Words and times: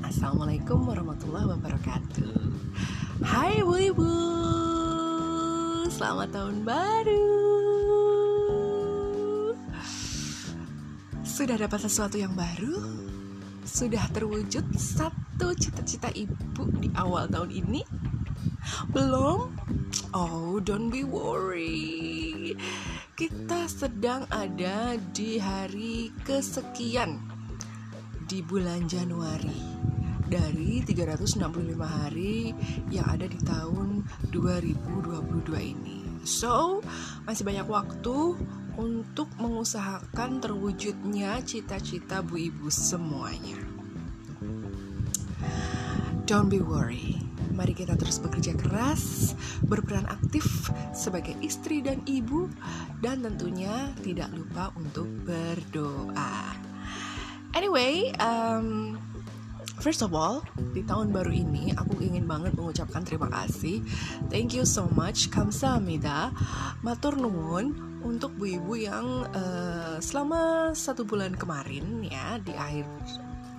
Assalamualaikum 0.00 0.88
warahmatullahi 0.88 1.52
wabarakatuh. 1.52 2.32
Hai 3.20 3.60
ibu 3.60 3.76
ibu. 3.76 4.12
Selamat 5.92 6.32
tahun 6.32 6.64
baru. 6.64 7.28
Sudah 11.20 11.60
dapat 11.60 11.84
sesuatu 11.84 12.16
yang 12.16 12.32
baru? 12.32 12.80
Sudah 13.68 14.08
terwujud 14.16 14.64
satu 14.80 15.52
cita-cita 15.60 16.08
ibu 16.16 16.72
di 16.80 16.88
awal 16.96 17.28
tahun 17.28 17.52
ini? 17.52 17.84
Belum? 18.96 19.52
Oh, 20.16 20.56
don't 20.56 20.88
be 20.88 21.04
worry. 21.04 22.56
Kita 23.12 23.68
sedang 23.68 24.24
ada 24.32 24.96
di 25.12 25.36
hari 25.36 26.16
kesekian 26.24 27.31
di 28.26 28.42
bulan 28.42 28.86
Januari 28.86 29.82
dari 30.32 30.80
365 30.80 31.42
hari 31.82 32.56
yang 32.88 33.04
ada 33.04 33.28
di 33.28 33.36
tahun 33.44 34.00
2022 34.32 35.52
ini. 35.60 36.00
So, 36.24 36.80
masih 37.28 37.44
banyak 37.44 37.68
waktu 37.68 38.38
untuk 38.80 39.28
mengusahakan 39.36 40.40
terwujudnya 40.40 41.44
cita-cita 41.44 42.24
Bu 42.24 42.48
Ibu 42.48 42.72
semuanya. 42.72 43.60
Don't 46.24 46.48
be 46.48 46.64
worry. 46.64 47.20
Mari 47.52 47.76
kita 47.76 47.92
terus 48.00 48.16
bekerja 48.16 48.56
keras, 48.56 49.36
berperan 49.68 50.08
aktif 50.08 50.72
sebagai 50.96 51.36
istri 51.44 51.84
dan 51.84 52.00
ibu, 52.08 52.48
dan 53.04 53.20
tentunya 53.20 53.92
tidak 54.00 54.32
lupa 54.32 54.72
untuk 54.80 55.04
berdoa. 55.28 56.71
Anyway, 57.52 58.08
um, 58.16 58.96
first 59.76 60.00
of 60.00 60.16
all, 60.16 60.40
di 60.72 60.80
tahun 60.88 61.12
baru 61.12 61.28
ini 61.28 61.76
aku 61.76 62.00
ingin 62.00 62.24
banget 62.24 62.56
mengucapkan 62.56 63.04
terima 63.04 63.28
kasih. 63.28 63.84
Thank 64.32 64.56
you 64.56 64.64
so 64.64 64.88
much, 64.96 65.28
kamsahamnida, 65.28 66.32
matur 66.80 67.12
nuwun 67.12 67.76
untuk 68.02 68.32
bu 68.40 68.56
ibu 68.56 68.72
yang 68.80 69.28
uh, 69.36 70.00
selama 70.00 70.72
satu 70.72 71.04
bulan 71.04 71.36
kemarin 71.36 72.02
ya 72.02 72.40
di 72.42 72.56
akhir 72.56 72.88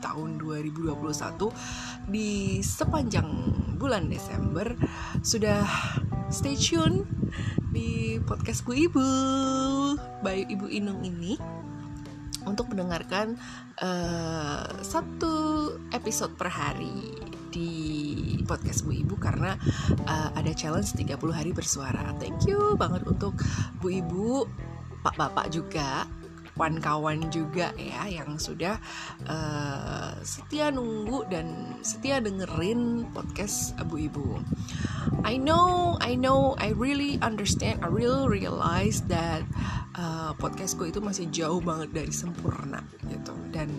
tahun 0.04 0.36
2021 0.42 0.92
di 2.12 2.60
sepanjang 2.60 3.30
bulan 3.80 4.12
Desember 4.12 4.68
sudah 5.24 5.64
stay 6.28 6.60
tune 6.60 7.08
di 7.72 8.20
podcast 8.28 8.68
Bu 8.68 8.76
Ibu 8.76 9.08
by 10.22 10.44
Ibu 10.52 10.68
Inung 10.68 11.08
ini 11.08 11.40
untuk 12.46 12.72
mendengarkan 12.72 13.40
uh, 13.82 14.68
satu 14.84 15.34
episode 15.96 16.36
per 16.36 16.50
hari 16.50 17.14
di 17.54 17.70
podcast 18.50 18.82
Bu 18.82 18.98
Ibu 18.98 19.16
karena 19.22 19.54
uh, 20.10 20.30
ada 20.34 20.52
challenge 20.58 20.98
30 20.98 21.20
hari 21.30 21.52
bersuara. 21.54 22.14
Thank 22.18 22.50
you 22.50 22.74
banget 22.74 23.06
untuk 23.06 23.38
Bu 23.78 23.94
Ibu, 23.94 24.50
Pak 25.06 25.16
Bapak 25.16 25.54
juga 25.54 26.10
kawan-kawan 26.54 27.34
juga 27.34 27.74
ya 27.74 28.06
yang 28.06 28.38
sudah 28.38 28.78
uh, 29.26 30.14
setia 30.22 30.70
nunggu 30.70 31.26
dan 31.28 31.50
setia 31.82 32.22
dengerin 32.22 33.10
podcast 33.10 33.74
Abu 33.82 34.06
Ibu. 34.06 34.38
I 35.26 35.42
know, 35.42 35.98
I 35.98 36.14
know, 36.14 36.54
I 36.62 36.78
really 36.78 37.18
understand, 37.26 37.82
I 37.82 37.90
really 37.90 38.30
realize 38.30 39.02
that 39.10 39.42
uh, 39.98 40.38
podcastku 40.38 40.86
itu 40.86 41.02
masih 41.02 41.30
jauh 41.34 41.60
banget 41.60 41.90
dari 41.90 42.14
sempurna 42.14 42.86
gitu 43.10 43.34
dan 43.50 43.70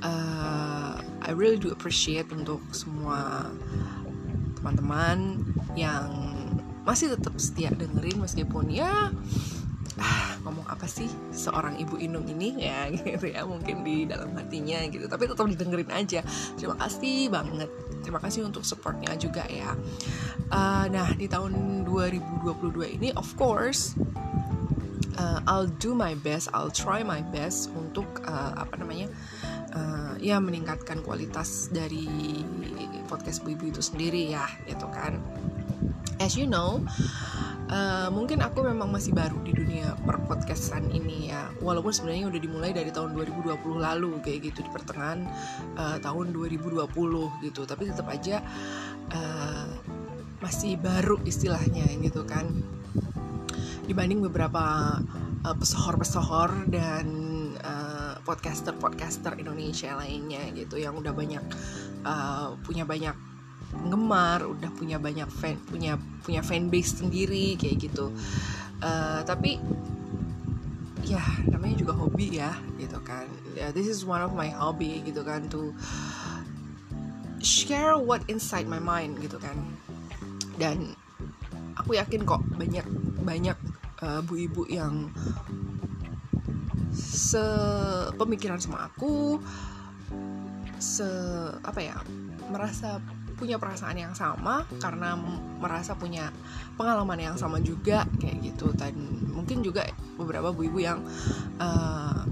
uh, 0.00 0.96
I 1.24 1.30
really 1.36 1.60
do 1.60 1.72
appreciate 1.72 2.32
untuk 2.32 2.64
semua 2.72 3.48
teman-teman 4.58 5.44
yang 5.76 6.08
masih 6.88 7.12
tetap 7.12 7.36
setia 7.36 7.68
dengerin 7.68 8.24
meskipun 8.24 8.72
ya 8.72 9.12
ah, 10.00 10.27
ngomong 10.44 10.66
apa 10.68 10.86
sih 10.86 11.08
seorang 11.32 11.78
ibu 11.78 11.96
Inung 11.98 12.26
ini? 12.28 12.50
Ya 12.68 12.90
gitu 12.92 13.32
ya 13.32 13.48
mungkin 13.48 13.80
di 13.80 14.04
dalam 14.04 14.34
hatinya 14.36 14.84
gitu. 14.92 15.08
Tapi 15.08 15.24
tetap 15.24 15.48
didengerin 15.48 15.88
aja. 15.88 16.20
Terima 16.58 16.76
kasih 16.76 17.32
banget. 17.32 17.70
Terima 18.04 18.20
kasih 18.20 18.44
untuk 18.44 18.62
supportnya 18.66 19.16
juga 19.16 19.46
ya. 19.48 19.72
Uh, 20.52 20.84
nah 20.92 21.08
di 21.16 21.28
tahun 21.28 21.84
2022 21.88 23.00
ini 23.00 23.08
of 23.16 23.28
course 23.40 23.96
uh, 25.18 25.40
I'll 25.44 25.68
do 25.80 25.92
my 25.92 26.14
best 26.14 26.48
I'll 26.54 26.72
try 26.72 27.02
my 27.04 27.20
best 27.20 27.68
untuk 27.74 28.06
uh, 28.24 28.54
apa 28.56 28.80
namanya 28.80 29.12
uh, 29.74 30.14
ya 30.22 30.38
meningkatkan 30.38 31.02
kualitas 31.02 31.68
dari 31.68 32.08
podcast 33.10 33.42
bu 33.42 33.56
ibu 33.56 33.72
itu 33.72 33.80
sendiri 33.80 34.32
ya 34.32 34.46
gitu 34.68 34.86
kan. 34.92 35.18
As 36.18 36.34
you 36.34 36.50
know 36.50 36.82
Uh, 37.68 38.08
mungkin 38.08 38.40
aku 38.40 38.64
memang 38.64 38.88
masih 38.88 39.12
baru 39.12 39.36
di 39.44 39.52
dunia 39.52 39.92
perpodcastan 40.08 40.88
ini 40.88 41.28
ya. 41.28 41.52
Walaupun 41.60 41.92
sebenarnya 41.92 42.32
udah 42.32 42.40
dimulai 42.40 42.72
dari 42.72 42.88
tahun 42.88 43.12
2020 43.12 43.60
lalu 43.76 44.16
kayak 44.24 44.52
gitu 44.52 44.64
di 44.64 44.70
pertengahan 44.72 45.28
uh, 45.76 46.00
tahun 46.00 46.32
2020 46.32 46.80
gitu. 47.44 47.60
Tapi 47.68 47.82
tetap 47.92 48.08
aja 48.08 48.40
uh, 49.12 49.68
masih 50.40 50.80
baru 50.80 51.20
istilahnya 51.28 51.84
gitu 52.00 52.24
kan. 52.24 52.48
Dibanding 53.84 54.24
beberapa 54.24 54.96
uh, 55.44 55.56
pesohor-pesohor 55.60 56.72
dan 56.72 57.06
uh, 57.60 58.16
podcaster-podcaster 58.24 59.36
Indonesia 59.36 59.92
lainnya 59.96 60.52
gitu 60.56 60.80
yang 60.80 60.96
udah 60.96 61.12
banyak 61.12 61.44
uh, 62.04 62.56
punya 62.64 62.88
banyak 62.88 63.27
penggemar 63.88 64.44
udah 64.44 64.68
punya 64.76 65.00
banyak 65.00 65.24
fan 65.32 65.56
punya 65.64 65.96
punya 66.20 66.44
fanbase 66.44 67.00
sendiri 67.00 67.56
kayak 67.56 67.88
gitu. 67.88 68.12
Uh, 68.84 69.24
tapi 69.24 69.56
ya 71.08 71.24
namanya 71.48 71.80
juga 71.80 71.96
hobi 71.96 72.36
ya 72.36 72.52
gitu 72.76 73.00
kan. 73.00 73.24
Yeah, 73.56 73.72
this 73.72 73.88
is 73.88 74.04
one 74.04 74.20
of 74.20 74.36
my 74.36 74.52
hobby 74.52 75.00
gitu 75.08 75.24
kan 75.24 75.48
to 75.48 75.72
share 77.40 77.96
what 77.96 78.20
inside 78.28 78.68
my 78.68 78.76
mind 78.76 79.16
gitu 79.24 79.40
kan. 79.40 79.56
Dan 80.60 80.92
aku 81.80 81.96
yakin 81.96 82.28
kok 82.28 82.44
banyak 82.60 82.84
banyak 83.24 83.56
uh, 84.04 84.20
bu 84.20 84.36
ibu 84.36 84.68
yang 84.68 85.08
sepemikiran 86.92 88.60
sama 88.60 88.92
aku 88.92 89.40
se 90.76 91.08
apa 91.64 91.80
ya 91.80 91.96
merasa 92.52 93.00
punya 93.38 93.56
perasaan 93.56 93.94
yang 93.94 94.14
sama 94.18 94.66
karena 94.82 95.14
merasa 95.62 95.94
punya 95.94 96.34
pengalaman 96.74 97.32
yang 97.32 97.36
sama 97.38 97.62
juga 97.62 98.02
kayak 98.18 98.42
gitu. 98.42 98.74
Dan 98.74 98.98
mungkin 99.30 99.62
juga 99.62 99.86
beberapa 100.18 100.50
bu 100.50 100.66
ibu 100.66 100.78
yang 100.82 101.00
uh, 101.62 102.26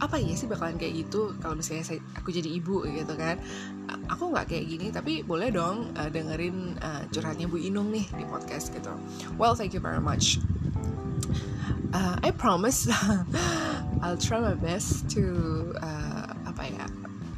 apa 0.00 0.16
ya 0.16 0.32
sih 0.32 0.48
bakalan 0.48 0.80
kayak 0.80 1.04
gitu 1.04 1.36
kalau 1.44 1.60
misalnya 1.60 1.84
saya, 1.84 2.00
aku 2.16 2.32
jadi 2.32 2.48
ibu 2.48 2.86
gitu 2.88 3.14
kan. 3.18 3.36
Aku 4.08 4.32
nggak 4.32 4.48
kayak 4.48 4.64
gini 4.70 4.86
tapi 4.94 5.26
boleh 5.26 5.52
dong 5.52 5.92
uh, 5.98 6.08
dengerin 6.08 6.78
uh, 6.80 7.04
curhatnya 7.12 7.50
Bu 7.50 7.60
Inung 7.60 7.92
nih 7.92 8.08
di 8.14 8.24
podcast 8.24 8.72
gitu. 8.72 8.94
Well 9.36 9.52
thank 9.58 9.76
you 9.76 9.82
very 9.82 10.00
much. 10.00 10.40
Uh, 11.90 12.16
I 12.22 12.30
promise 12.30 12.86
I'll 14.02 14.16
try 14.16 14.40
my 14.40 14.54
best 14.56 15.10
to 15.12 15.74
uh, 15.82 15.99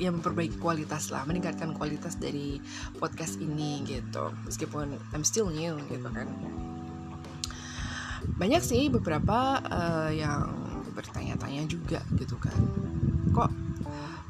yang 0.03 0.19
memperbaiki 0.19 0.59
kualitas 0.59 1.15
lah 1.15 1.23
meningkatkan 1.23 1.71
kualitas 1.79 2.19
dari 2.19 2.59
podcast 2.99 3.39
ini 3.39 3.87
gitu. 3.87 4.35
Meskipun 4.43 4.99
I'm 5.15 5.23
still 5.23 5.47
new 5.47 5.79
gitu 5.87 6.09
kan. 6.11 6.27
Banyak 8.35 8.63
sih 8.63 8.91
beberapa 8.91 9.63
uh, 9.63 10.11
yang 10.11 10.51
bertanya-tanya 10.91 11.71
juga 11.71 12.03
gitu 12.19 12.35
kan. 12.43 12.59
Kok 13.31 13.51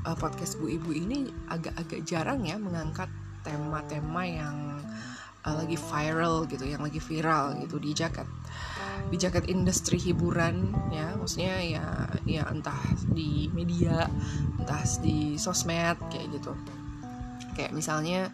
uh, 0.04 0.16
podcast 0.20 0.60
bu 0.60 0.68
ibu 0.68 0.92
ini 0.92 1.32
agak-agak 1.48 2.04
jarang 2.04 2.44
ya 2.44 2.60
mengangkat 2.60 3.08
tema-tema 3.42 4.22
yang 4.28 4.56
uh, 5.46 5.54
lagi 5.56 5.74
viral 5.78 6.46
gitu 6.46 6.64
yang 6.66 6.82
lagi 6.82 7.02
viral 7.02 7.58
gitu 7.58 7.80
di 7.82 7.90
jaket 7.96 8.26
di 9.12 9.20
jaket 9.20 9.44
industri 9.52 10.00
hiburan 10.00 10.72
ya. 10.88 11.12
Maksudnya 11.20 11.60
ya 11.60 11.86
ya 12.24 12.48
entah 12.48 12.80
di 13.12 13.52
media 13.52 14.08
entah 14.56 14.80
di 15.04 15.36
sosmed 15.36 16.00
kayak 16.08 16.32
gitu. 16.32 16.56
Kayak 17.52 17.76
misalnya 17.76 18.32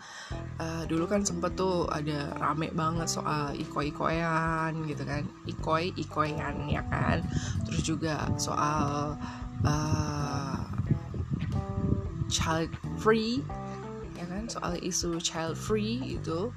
uh, 0.63 0.87
dulu 0.87 1.11
kan 1.11 1.27
sempet 1.27 1.59
tuh 1.59 1.91
ada 1.91 2.31
rame 2.39 2.71
banget 2.71 3.11
soal 3.11 3.51
iko-ikoyan 3.59 4.71
gitu 4.87 5.03
kan. 5.03 5.27
Ikoi 5.51 5.91
ikoyan 5.99 6.71
ya 6.71 6.87
kan. 6.87 7.27
Terus 7.67 7.83
juga 7.83 8.31
soal 8.39 9.19
uh, 9.67 10.63
child 12.31 12.71
free 13.03 13.43
ya 14.15 14.31
kan. 14.31 14.47
Soal 14.47 14.79
isu 14.79 15.19
child 15.19 15.59
free 15.59 15.99
itu 16.15 16.55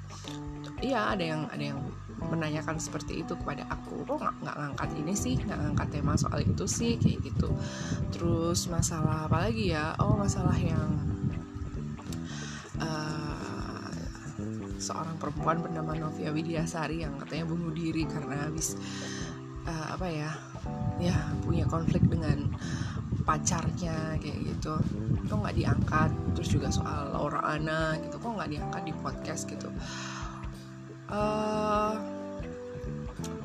iya 0.78 1.14
ada 1.18 1.24
yang 1.26 1.42
ada 1.50 1.64
yang 1.74 1.82
menanyakan 2.30 2.76
seperti 2.78 3.24
itu 3.24 3.34
kepada 3.34 3.66
aku. 3.72 4.06
Kok 4.06 4.18
nggak 4.20 4.34
nggak 4.44 4.56
ngangkat 4.60 4.90
ini 5.00 5.14
sih? 5.16 5.34
Nggak 5.40 5.58
ngangkat 5.58 5.88
tema 5.90 6.12
soal 6.14 6.40
itu 6.44 6.64
sih? 6.68 7.00
Kayak 7.00 7.18
gitu. 7.32 7.48
Terus 8.14 8.68
masalah 8.68 9.26
apa 9.26 9.48
lagi 9.48 9.72
ya? 9.74 9.96
Oh 9.98 10.14
masalah 10.14 10.54
yang 10.58 10.90
uh, 12.78 13.90
seorang 14.82 15.14
perempuan 15.18 15.62
bernama 15.62 15.94
Novia 15.94 16.34
Widiasari 16.34 17.06
yang 17.06 17.14
katanya 17.22 17.46
bunuh 17.46 17.70
diri 17.70 18.02
karena 18.06 18.50
habis 18.50 18.74
uh, 19.66 19.86
apa 19.94 20.06
ya 20.10 20.30
ya 20.98 21.14
punya 21.42 21.66
konflik 21.70 22.02
dengan 22.06 22.50
pacarnya 23.22 24.18
kayak 24.18 24.38
gitu. 24.50 24.74
Kok 25.30 25.38
nggak 25.46 25.56
diangkat? 25.56 26.10
Terus 26.34 26.48
juga 26.50 26.68
soal 26.74 27.14
Laura 27.14 27.40
Ana 27.46 27.94
gitu. 28.02 28.18
Kok 28.18 28.34
nggak 28.38 28.50
diangkat 28.50 28.82
di 28.82 28.92
podcast 28.98 29.42
gitu. 29.46 29.70
Uh, 31.12 31.94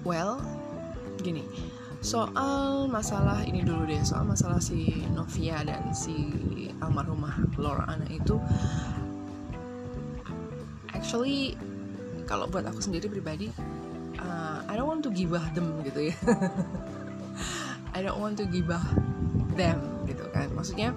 well 0.08 0.40
gini 1.20 1.44
soal 2.00 2.88
masalah 2.88 3.44
ini 3.44 3.68
dulu 3.68 3.84
deh 3.84 4.00
soal 4.08 4.24
masalah 4.24 4.64
si 4.64 5.04
Novia 5.12 5.60
dan 5.68 5.92
si 5.92 6.16
almarhumah 6.80 7.36
Laura 7.60 7.84
Ana 7.92 8.08
itu 8.08 8.40
actually 10.96 11.60
kalau 12.24 12.48
buat 12.48 12.64
aku 12.64 12.80
sendiri 12.80 13.12
pribadi 13.12 13.52
uh, 14.22 14.64
I 14.68 14.74
don't 14.76 14.90
want 14.90 15.04
to 15.06 15.12
gibah 15.14 15.44
them 15.54 15.82
gitu 15.86 16.12
ya. 16.12 16.16
I 17.96 18.04
don't 18.04 18.20
want 18.20 18.38
to 18.42 18.46
gibah 18.50 18.84
them 19.56 19.80
gitu 20.06 20.26
kan. 20.34 20.52
Maksudnya 20.54 20.92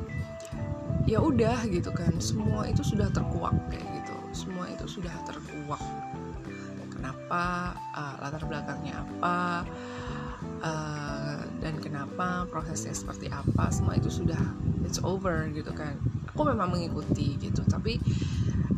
ya 1.07 1.23
udah 1.23 1.65
gitu 1.69 1.93
kan. 1.95 2.13
Semua 2.19 2.67
itu 2.69 2.83
sudah 2.83 3.09
terkuak 3.13 3.55
kayak 3.71 3.87
gitu. 4.03 4.17
Semua 4.35 4.67
itu 4.69 4.85
sudah 4.89 5.15
terkuak 5.25 5.81
kenapa 7.11 7.75
uh, 7.91 8.15
latar 8.23 8.47
belakangnya 8.47 9.03
apa 9.03 9.67
uh, 10.63 11.43
dan 11.59 11.75
kenapa 11.83 12.47
prosesnya 12.47 12.95
seperti 12.95 13.27
apa 13.27 13.67
semua 13.75 13.99
itu 13.99 14.07
sudah 14.07 14.39
it's 14.87 15.03
over 15.03 15.51
gitu 15.51 15.75
kan. 15.75 15.99
Aku 16.31 16.47
memang 16.47 16.71
mengikuti 16.71 17.35
gitu 17.43 17.67
tapi 17.67 17.99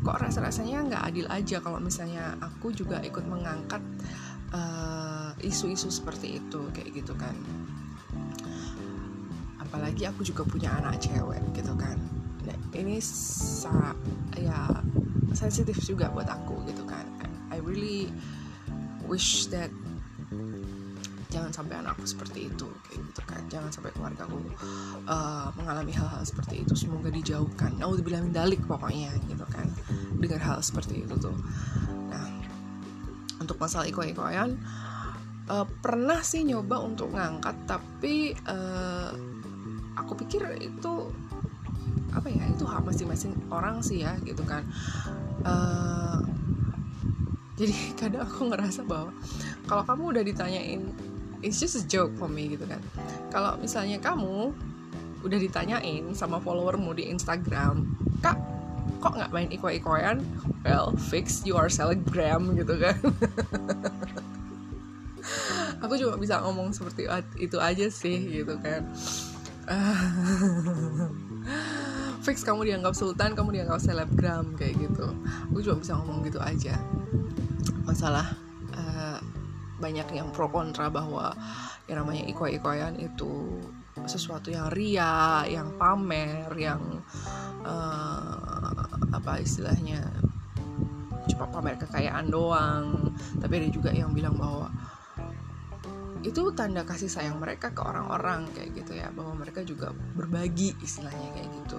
kok 0.00 0.16
rasa-rasanya 0.16 0.88
nggak 0.88 1.02
adil 1.12 1.26
aja 1.28 1.60
kalau 1.60 1.76
misalnya 1.76 2.40
aku 2.40 2.72
juga 2.72 2.98
ikut 3.04 3.22
mengangkat 3.22 3.78
eh, 4.50 5.30
isu-isu 5.46 5.86
uh, 5.86 5.94
seperti 5.94 6.40
itu 6.42 6.60
kayak 6.74 6.90
gitu 6.90 7.14
kan. 7.14 7.36
Apalagi 9.62 10.08
aku 10.08 10.26
juga 10.26 10.42
punya 10.42 10.74
anak 10.80 10.98
cewek 11.04 11.38
gitu 11.54 11.76
kan. 11.78 12.00
Nah, 12.42 12.58
ini 12.74 12.98
sangat 12.98 13.94
ya 14.34 14.82
sensitif 15.36 15.78
juga 15.86 16.10
buat 16.10 16.26
aku 16.26 16.66
gitu 16.66 16.81
really 17.72 18.12
wish 19.08 19.48
that 19.48 19.72
jangan 21.32 21.48
sampai 21.48 21.80
anakku 21.80 22.04
seperti 22.04 22.52
itu 22.52 22.68
kayak 22.84 23.00
gitu 23.08 23.22
kan. 23.24 23.40
Jangan 23.48 23.70
sampai 23.72 23.90
keluarga 23.96 24.28
aku 24.28 24.36
uh, 25.08 25.48
mengalami 25.56 25.92
hal-hal 25.96 26.20
seperti 26.28 26.60
itu. 26.60 26.76
Semoga 26.76 27.08
dijauhkan. 27.08 27.80
Nah 27.80 27.88
udah 27.88 28.04
bilang 28.04 28.28
dalik 28.28 28.60
pokoknya 28.68 29.16
gitu 29.24 29.48
kan 29.48 29.64
dengan 30.20 30.40
hal 30.44 30.60
seperti 30.60 31.08
itu 31.08 31.16
tuh. 31.16 31.34
Nah 32.12 32.28
untuk 33.40 33.56
masalah 33.56 33.88
iko-ikoyan 33.88 34.60
uh, 35.48 35.66
pernah 35.80 36.20
sih 36.20 36.44
nyoba 36.44 36.84
untuk 36.84 37.16
ngangkat 37.16 37.56
tapi 37.64 38.36
uh, 38.46 39.10
aku 39.96 40.12
pikir 40.20 40.60
itu 40.60 41.08
apa 42.12 42.28
ya 42.28 42.44
itu 42.44 42.68
hak 42.68 42.84
masing-masing 42.84 43.32
orang 43.48 43.80
sih 43.80 44.04
ya 44.04 44.20
gitu 44.20 44.44
kan. 44.44 44.68
Uh, 45.42 46.20
jadi 47.56 47.74
kadang 48.00 48.24
aku 48.24 48.48
ngerasa 48.48 48.84
bahwa 48.86 49.12
kalau 49.68 49.82
kamu 49.84 50.02
udah 50.16 50.22
ditanyain 50.24 50.82
it's 51.42 51.58
just 51.58 51.74
a 51.74 51.84
joke 51.90 52.14
for 52.16 52.30
me 52.30 52.54
gitu 52.54 52.64
kan. 52.64 52.78
Kalau 53.34 53.58
misalnya 53.58 53.98
kamu 53.98 54.54
udah 55.22 55.38
ditanyain 55.38 56.10
sama 56.14 56.42
followermu 56.42 56.94
di 56.98 57.10
Instagram 57.10 57.86
kak 58.22 58.38
kok 59.02 59.14
nggak 59.14 59.30
main 59.34 59.50
iko-ikoyan 59.50 60.22
well 60.66 60.94
fix 61.10 61.42
you 61.46 61.58
are 61.58 61.70
gitu 61.70 62.74
kan. 62.78 62.98
Aku 65.82 65.98
cuma 65.98 66.14
bisa 66.14 66.38
ngomong 66.42 66.70
seperti 66.70 67.10
itu 67.38 67.58
aja 67.58 67.86
sih 67.90 68.42
gitu 68.42 68.54
kan 68.62 68.86
fix 72.22 72.46
kamu 72.46 72.70
dianggap 72.70 72.94
sultan 72.94 73.34
kamu 73.34 73.60
dianggap 73.60 73.82
selebgram 73.82 74.54
kayak 74.54 74.78
gitu 74.78 75.10
aku 75.50 75.58
cuma 75.60 75.76
bisa 75.82 75.92
ngomong 75.98 76.22
gitu 76.22 76.38
aja 76.38 76.78
masalah 77.82 78.38
banyak 79.82 80.06
yang 80.14 80.30
pro 80.30 80.46
kontra 80.46 80.86
bahwa 80.86 81.34
yang 81.90 82.06
namanya 82.06 82.22
iko-ikoyan 82.30 82.94
itu 83.02 83.58
sesuatu 84.06 84.54
yang 84.54 84.70
ria, 84.70 85.42
yang 85.50 85.74
pamer, 85.74 86.54
yang 86.54 87.02
uh, 87.66 88.70
apa 89.10 89.42
istilahnya 89.42 90.06
cuma 91.26 91.50
pamer 91.50 91.74
kekayaan 91.82 92.30
doang. 92.30 93.10
Tapi 93.42 93.52
ada 93.58 93.68
juga 93.74 93.90
yang 93.90 94.14
bilang 94.14 94.38
bahwa 94.38 94.70
itu 96.22 96.54
tanda 96.54 96.86
kasih 96.86 97.10
sayang 97.10 97.38
mereka 97.42 97.74
ke 97.74 97.82
orang-orang 97.82 98.46
kayak 98.54 98.70
gitu 98.78 98.98
ya, 98.98 99.10
bahwa 99.10 99.38
mereka 99.38 99.66
juga 99.66 99.90
berbagi 100.14 100.74
istilahnya 100.82 101.28
kayak 101.34 101.50
gitu. 101.62 101.78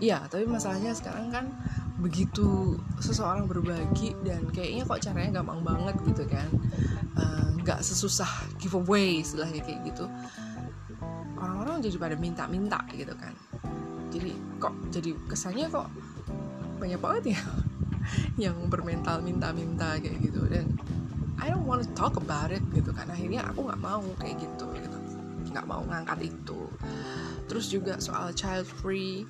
Iya, 0.00 0.24
tapi 0.32 0.48
masalahnya 0.48 0.96
sekarang 0.96 1.28
kan 1.28 1.52
begitu 2.00 2.80
seseorang 3.04 3.44
berbagi 3.44 4.16
dan 4.24 4.48
kayaknya 4.48 4.88
kok 4.88 5.04
caranya 5.04 5.44
gampang 5.44 5.60
banget 5.60 5.96
gitu 6.08 6.24
kan. 6.24 6.48
Eh, 7.20 7.48
nggak 7.60 7.80
uh, 7.80 7.84
sesusah 7.84 8.48
giveaway 8.56 9.20
istilahnya 9.20 9.60
kayak 9.60 9.92
gitu. 9.92 10.08
Orang-orang 11.36 11.84
jadi 11.84 12.00
pada 12.00 12.16
minta-minta 12.16 12.80
gitu 12.96 13.12
kan. 13.12 13.36
Jadi 14.08 14.32
kok 14.56 14.72
jadi 14.88 15.12
kesannya 15.28 15.68
kok 15.68 15.92
banyak 16.80 16.96
banget 16.96 17.36
ya 17.36 17.40
yang 18.48 18.56
bermental 18.72 19.20
minta-minta 19.20 20.00
kayak 20.00 20.16
gitu. 20.24 20.48
Dan 20.48 20.79
I 21.50 21.58
don't 21.58 21.66
want 21.66 21.82
to 21.82 21.90
talk 21.98 22.14
about 22.14 22.54
it 22.54 22.62
gitu. 22.70 22.94
Kan 22.94 23.10
akhirnya 23.10 23.42
aku 23.42 23.66
nggak 23.66 23.82
mau 23.82 24.06
kayak 24.22 24.38
gitu 24.38 24.70
gitu. 24.78 24.98
Nggak 25.50 25.66
mau 25.66 25.82
ngangkat 25.82 26.30
itu. 26.30 26.70
Terus 27.50 27.66
juga 27.74 27.98
soal 27.98 28.30
child 28.38 28.70
free 28.70 29.26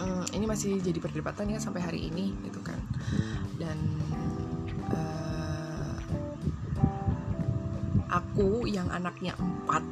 um, 0.00 0.24
ini 0.32 0.48
masih 0.48 0.80
jadi 0.80 0.96
perdebatan 0.96 1.52
ya 1.52 1.60
sampai 1.60 1.84
hari 1.84 2.08
ini 2.08 2.32
gitu 2.40 2.64
kan. 2.64 2.80
Dan 3.60 3.76
uh, 4.88 5.92
aku 8.08 8.64
yang 8.64 8.88
anaknya 8.88 9.36
empat 9.36 9.84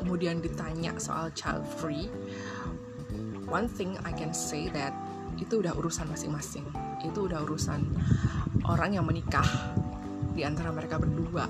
kemudian 0.00 0.40
ditanya 0.40 0.96
soal 0.96 1.28
child 1.36 1.68
free 1.76 2.08
one 3.44 3.68
thing 3.68 4.00
I 4.08 4.16
can 4.16 4.32
say 4.32 4.72
that 4.72 4.96
itu 5.36 5.60
udah 5.60 5.76
urusan 5.76 6.08
masing-masing. 6.08 6.64
Itu 7.04 7.28
udah 7.28 7.44
urusan 7.44 7.84
orang 8.64 8.96
yang 8.96 9.04
menikah 9.04 9.44
di 10.32 10.42
antara 10.42 10.72
mereka 10.72 10.96
berdua. 10.96 11.44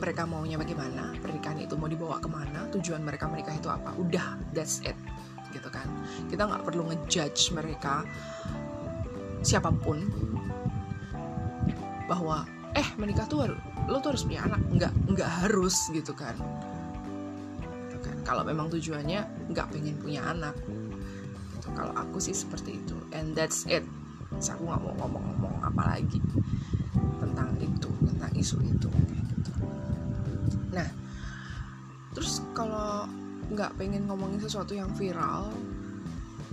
Mereka 0.00 0.28
maunya 0.28 0.60
bagaimana? 0.60 1.16
Pernikahan 1.16 1.64
itu 1.64 1.76
mau 1.80 1.88
dibawa 1.88 2.20
ke 2.20 2.28
mana? 2.28 2.68
Tujuan 2.76 3.00
mereka 3.04 3.28
menikah 3.28 3.56
itu 3.56 3.68
apa? 3.72 3.96
Udah 3.96 4.36
that's 4.52 4.84
it 4.84 4.96
gitu 5.54 5.70
kan. 5.70 5.86
Kita 6.28 6.44
nggak 6.44 6.64
perlu 6.66 6.90
ngejudge 6.90 7.54
mereka 7.54 8.02
siapa 9.44 9.70
pun 9.70 10.02
bahwa 12.04 12.44
eh 12.74 12.88
menikah 12.98 13.24
tuh 13.28 13.54
lo 13.88 13.96
tuh 14.00 14.12
harus 14.12 14.24
punya 14.28 14.44
anak. 14.44 14.60
Nggak 14.72 14.92
nggak 15.14 15.30
harus 15.44 15.76
gitu 15.94 16.12
kan. 16.12 16.36
Gitu 17.88 17.98
kan. 18.04 18.16
Kalau 18.26 18.44
memang 18.44 18.68
tujuannya 18.68 19.52
nggak 19.52 19.66
pengen 19.72 19.96
punya 20.00 20.24
anak. 20.26 20.56
Gitu. 20.58 21.68
kalau 21.72 21.96
aku 21.96 22.20
sih 22.20 22.36
seperti 22.36 22.76
itu. 22.76 22.96
And 23.16 23.32
that's 23.32 23.64
it 23.72 23.88
aku 24.52 24.68
nggak 24.68 24.80
mau 24.84 24.94
ngomong-ngomong 25.00 25.54
apa 25.64 25.82
lagi 25.96 26.20
tentang 27.22 27.56
itu 27.62 27.88
tentang 28.04 28.32
isu 28.36 28.60
itu 28.60 28.90
nah 30.74 30.88
terus 32.12 32.44
kalau 32.52 33.08
nggak 33.52 33.72
pengen 33.76 34.08
ngomongin 34.08 34.40
sesuatu 34.40 34.72
yang 34.76 34.90
viral 34.96 35.52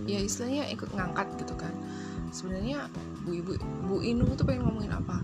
ya 0.06 0.20
istilahnya 0.22 0.70
ikut 0.72 0.90
ngangkat 0.94 1.28
gitu 1.42 1.54
kan. 1.58 1.74
Sebenarnya 2.32 2.88
bu 3.28 3.36
ibu 3.36 3.52
bu 3.86 3.96
Inung 4.02 4.40
tuh 4.40 4.48
pengen 4.48 4.64
ngomongin 4.66 4.94
apa? 4.96 5.20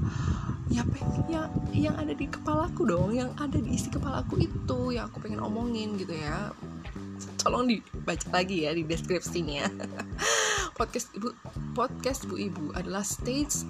Ya 0.68 0.84
pengen 0.84 1.24
yang 1.32 1.48
yang 1.72 1.96
ada 1.96 2.12
di 2.12 2.28
kepalaku 2.28 2.84
dong 2.84 3.16
yang 3.16 3.32
ada 3.40 3.56
di 3.56 3.72
isi 3.72 3.88
kepalaku 3.88 4.44
itu 4.44 4.80
yang 4.92 5.08
aku 5.08 5.24
pengen 5.24 5.40
omongin 5.40 5.96
gitu 5.96 6.14
ya. 6.14 6.52
Tolong 7.40 7.72
dibaca 7.72 8.28
lagi 8.36 8.68
ya 8.68 8.76
di 8.76 8.84
deskripsinya 8.84 9.72
podcast 10.78 11.10
ibu 11.18 11.34
podcast 11.74 12.30
bu 12.30 12.38
ibu 12.38 12.70
adalah 12.78 13.02
states 13.02 13.66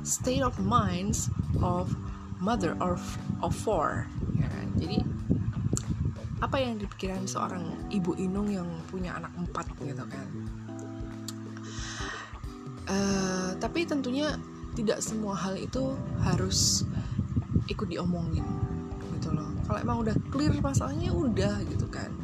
state 0.00 0.40
of 0.40 0.56
minds 0.56 1.28
of 1.60 1.92
mother 2.40 2.72
of 2.80 2.98
of 3.44 3.52
four 3.52 4.08
ya 4.40 4.48
kan? 4.48 4.66
jadi 4.80 4.98
apa 6.38 6.56
yang 6.62 6.78
dipikiran 6.78 7.26
seorang 7.26 7.66
ibu 7.90 8.14
inung 8.14 8.46
yang 8.48 8.66
punya 8.86 9.18
anak 9.18 9.34
empat 9.34 9.66
gitu 9.82 10.04
kan? 10.06 10.26
Uh, 12.88 13.52
tapi 13.58 13.84
tentunya 13.84 14.38
tidak 14.78 15.02
semua 15.02 15.34
hal 15.34 15.58
itu 15.58 15.98
harus 16.22 16.86
ikut 17.66 17.90
diomongin 17.90 18.46
gitu 19.18 19.34
loh. 19.34 19.50
Kalau 19.66 19.78
emang 19.82 19.98
udah 20.06 20.14
clear 20.30 20.54
masalahnya 20.62 21.10
udah 21.10 21.58
gitu 21.68 21.90
kan? 21.90 22.14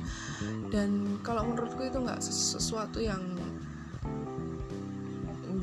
Dan 0.70 1.18
kalau 1.26 1.42
menurutku 1.44 1.82
itu 1.82 1.98
nggak 1.98 2.22
sesuatu 2.22 3.02
yang 3.02 3.33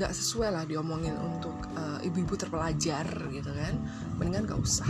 nggak 0.01 0.17
sesuai 0.17 0.49
lah 0.49 0.65
diomongin 0.65 1.13
untuk 1.21 1.53
uh, 1.77 2.01
ibu-ibu 2.01 2.33
terpelajar 2.33 3.05
gitu 3.29 3.53
kan. 3.53 3.77
Mendingan 4.17 4.49
gak 4.49 4.57
usah. 4.57 4.89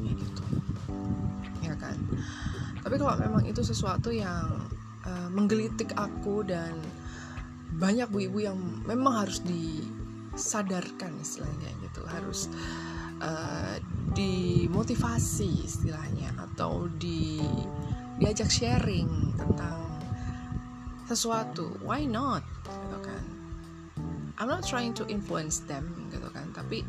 Ya 0.00 0.12
gitu. 0.16 0.44
Ya 1.60 1.74
kan? 1.76 2.00
Tapi 2.80 2.96
kalau 2.96 3.20
memang 3.20 3.44
itu 3.44 3.60
sesuatu 3.60 4.08
yang 4.08 4.64
uh, 5.04 5.28
menggelitik 5.28 5.92
aku 5.92 6.40
dan 6.40 6.72
banyak 7.76 8.08
bu 8.08 8.24
ibu 8.32 8.38
yang 8.48 8.56
memang 8.88 9.28
harus 9.28 9.44
disadarkan 9.44 11.12
istilahnya 11.20 11.68
gitu. 11.84 12.00
Harus 12.08 12.48
uh, 13.20 13.76
dimotivasi 14.16 15.68
istilahnya 15.68 16.32
atau 16.40 16.88
di 16.96 17.44
diajak 18.16 18.48
sharing 18.48 19.36
tentang 19.36 20.00
sesuatu. 21.04 21.76
Why 21.84 22.08
not 22.08 22.55
I'm 24.36 24.48
not 24.52 24.64
trying 24.68 24.92
to 25.00 25.04
influence 25.08 25.64
them 25.64 26.08
gitu 26.12 26.28
kan. 26.32 26.52
Tapi 26.52 26.84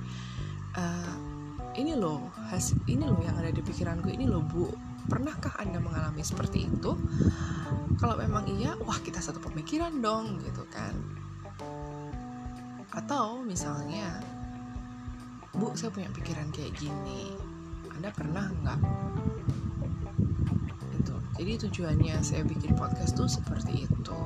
uh, 0.75 1.15
ini 1.79 1.95
loh 1.95 2.27
has 2.51 2.75
ini 2.89 3.03
loh 3.07 3.19
yang 3.23 3.39
ada 3.39 3.51
di 3.51 3.63
pikiranku 3.63 4.11
ini 4.11 4.27
loh 4.27 4.43
bu. 4.43 4.67
Pernahkah 5.07 5.55
anda 5.63 5.79
mengalami 5.79 6.19
seperti 6.19 6.67
itu? 6.67 6.91
Kalau 7.95 8.19
memang 8.19 8.43
iya 8.59 8.75
wah 8.83 8.99
kita 8.99 9.23
satu 9.23 9.39
pemikiran 9.39 10.03
dong 10.03 10.43
gitu 10.43 10.67
kan. 10.67 10.91
Atau 12.91 13.39
misalnya 13.47 14.19
bu 15.55 15.71
saya 15.79 15.95
punya 15.95 16.11
pikiran 16.11 16.51
kayak 16.51 16.75
gini. 16.75 17.31
Anda 17.95 18.11
pernah 18.11 18.51
nggak? 18.51 18.79
Jadi 21.37 21.69
tujuannya 21.69 22.17
saya 22.25 22.41
bikin 22.41 22.73
podcast 22.73 23.13
tuh 23.13 23.29
seperti 23.29 23.85
itu 23.85 24.19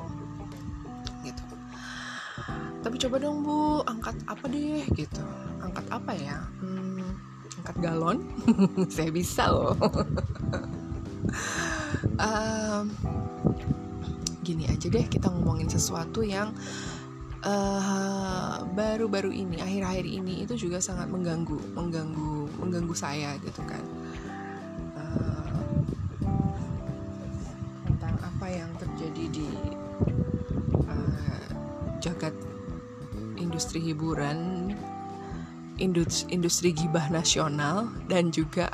tapi 2.82 2.98
coba 2.98 3.16
dong 3.22 3.46
bu 3.46 3.80
angkat 3.86 4.16
apa 4.26 4.44
deh 4.50 4.84
gitu. 4.98 5.22
Angkat 5.62 5.86
apa 5.88 6.12
ya? 6.18 6.36
Hmm, 6.58 7.14
angkat 7.62 7.76
galon? 7.78 8.18
Saya 8.94 9.10
bisa 9.14 9.48
loh. 9.48 9.78
Um, 12.18 12.92
gini 14.42 14.66
aja 14.66 14.90
deh 14.90 15.06
kita 15.06 15.30
ngomongin 15.30 15.70
sesuatu 15.70 16.20
yang 16.20 16.50
eh, 17.46 18.56
baru-baru 18.74 19.30
uh, 19.30 19.40
ini 19.46 19.56
akhir-akhir 19.62 20.06
ini 20.06 20.42
itu 20.44 20.58
juga 20.58 20.82
sangat 20.82 21.08
mengganggu 21.08 21.56
mengganggu 21.72 22.50
mengganggu 22.58 22.94
saya 22.94 23.38
gitu 23.40 23.62
kan 23.64 23.80
industri 33.72 33.88
hiburan, 33.88 34.68
industri, 35.80 36.28
industri 36.28 36.68
gibah 36.76 37.08
nasional 37.08 37.88
dan 38.04 38.28
juga 38.28 38.68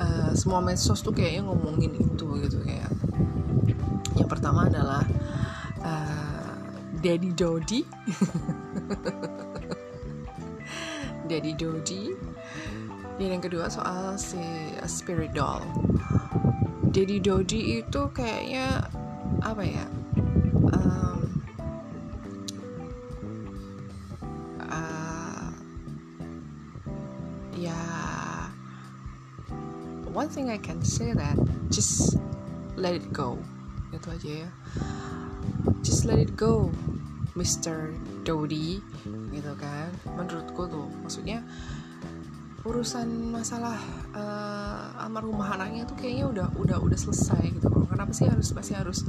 uh, 0.00 0.32
semua 0.40 0.64
medsos 0.64 1.04
tuh 1.04 1.12
kayaknya 1.12 1.44
ngomongin 1.44 1.92
itu 1.92 2.24
gitu 2.40 2.56
kayak. 2.64 2.88
Yang 4.16 4.28
pertama 4.32 4.64
adalah 4.64 5.04
uh, 5.84 6.56
Daddy 7.04 7.36
Dodi. 7.36 7.84
Daddy 11.28 11.52
Dodi. 11.52 12.16
Dan 13.20 13.28
yang 13.28 13.44
kedua 13.44 13.68
soal 13.68 14.16
si 14.16 14.40
Spirit 14.88 15.36
Doll. 15.36 15.60
Daddy 16.96 17.20
Dodi 17.20 17.84
itu 17.84 18.08
kayaknya 18.16 18.88
apa 19.44 19.60
ya? 19.60 19.84
One 30.16 30.32
thing 30.32 30.48
I 30.48 30.56
can 30.56 30.80
say 30.80 31.12
that 31.12 31.36
just 31.68 32.16
let 32.80 32.96
it 32.96 33.12
go. 33.12 33.36
Itu 33.92 34.08
aja 34.08 34.48
ya. 34.48 34.50
Just 35.84 36.08
let 36.08 36.16
it 36.16 36.32
go 36.40 36.72
Mr. 37.36 37.92
Dodi. 38.24 38.80
Gitu 39.04 39.52
kan. 39.60 39.92
Menurutku 40.16 40.64
tuh 40.72 40.88
maksudnya 41.04 41.44
urusan 42.64 43.30
masalah 43.30 43.78
uh, 44.16 45.04
almarhumah 45.04 45.54
anaknya 45.54 45.86
tuh 45.86 45.94
kayaknya 45.94 46.26
udah 46.32 46.48
udah 46.56 46.78
udah 46.80 46.96
selesai 46.96 47.52
gitu 47.52 47.68
loh. 47.68 47.84
Kenapa 47.84 48.16
sih 48.16 48.24
harus 48.24 48.56
masih 48.56 48.74
harus 48.80 49.04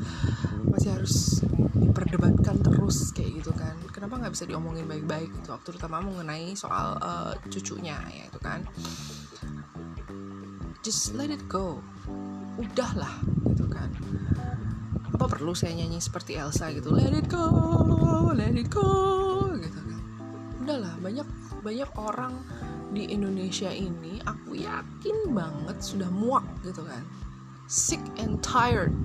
masih 0.67 0.91
harus 0.91 1.39
diperdebatkan 1.71 2.59
terus 2.59 3.15
kayak 3.15 3.39
gitu 3.39 3.55
kan. 3.55 3.79
Kenapa 3.95 4.19
nggak 4.19 4.35
bisa 4.35 4.43
diomongin 4.43 4.83
baik-baik 4.85 5.31
gitu? 5.31 5.55
Terutama 5.63 6.03
mengenai 6.03 6.51
soal 6.59 6.99
uh, 6.99 7.31
cucunya 7.47 7.95
ya 8.11 8.27
itu 8.27 8.39
kan 8.43 8.67
just 10.87 11.19
let 11.19 11.27
it 11.27 11.43
go. 11.51 11.83
Udahlah 12.55 13.19
gitu 13.51 13.67
kan. 13.67 13.91
Apa 15.11 15.27
perlu 15.27 15.51
saya 15.51 15.75
nyanyi 15.75 15.99
seperti 15.99 16.39
Elsa 16.39 16.71
gitu? 16.71 16.95
Let 16.95 17.11
it 17.11 17.27
go 17.27 17.51
let 18.31 18.55
it 18.55 18.71
go 18.71 19.51
gitu 19.59 19.79
kan. 19.83 19.99
Udahlah 20.63 20.95
banyak 21.03 21.27
banyak 21.59 21.91
orang 21.99 22.39
di 22.95 23.03
Indonesia 23.11 23.67
ini 23.67 24.23
aku 24.23 24.55
yakin 24.55 25.35
banget 25.35 25.75
sudah 25.83 26.07
muak 26.07 26.47
gitu 26.63 26.87
kan. 26.87 27.03
Sick 27.67 27.99
and 28.15 28.39
tired 28.39 28.95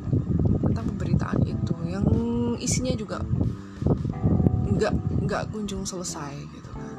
tentang 0.63 0.87
pemberitaan 0.95 1.43
itu 1.43 1.75
yang 1.91 2.07
isinya 2.63 2.95
juga 2.95 3.27
nggak 4.71 4.95
nggak 5.27 5.43
kunjung 5.51 5.83
selesai 5.83 6.39
gitu 6.47 6.71
kan. 6.79 6.95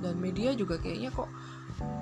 Dan 0.00 0.16
media 0.16 0.56
juga 0.56 0.80
kayaknya 0.80 1.12
kok 1.12 1.28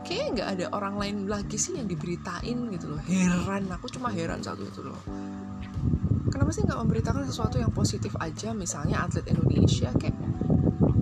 kayaknya 0.02 0.28
nggak 0.35 0.49
ada 0.59 0.66
orang 0.75 0.94
lain 0.99 1.16
lagi 1.30 1.56
sih 1.56 1.78
yang 1.78 1.87
diberitain 1.87 2.59
gitu 2.71 2.87
loh. 2.92 3.00
Heran 3.06 3.71
aku 3.71 3.87
cuma 3.88 4.11
heran 4.11 4.42
satu 4.42 4.66
itu 4.66 4.82
loh. 4.82 5.00
Kenapa 6.28 6.50
sih 6.54 6.64
nggak 6.64 6.80
memberitakan 6.80 7.25
sesuatu 7.28 7.56
yang 7.59 7.71
positif 7.71 8.12
aja? 8.18 8.52
Misalnya 8.52 9.06
atlet 9.06 9.26
Indonesia 9.30 9.90
kayak 9.94 10.16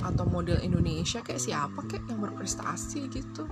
atau 0.01 0.25
model 0.27 0.59
Indonesia 0.65 1.21
kayak 1.21 1.41
siapa 1.41 1.81
kayak 1.87 2.05
yang 2.09 2.21
berprestasi 2.21 3.09
gitu? 3.13 3.45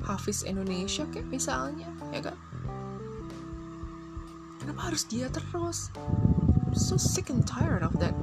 Hafiz 0.00 0.44
Indonesia 0.48 1.04
kayak 1.12 1.28
misalnya 1.28 1.92
ya 2.08 2.20
kan 2.24 2.36
kenapa 4.64 4.80
harus 4.92 5.04
dia 5.04 5.28
terus? 5.28 5.92
I'm 6.70 6.78
so 6.78 6.96
sick 6.96 7.28
and 7.28 7.42
tired 7.44 7.82
of 7.82 7.98
that 7.98 8.14